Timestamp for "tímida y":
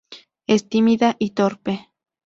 0.67-1.29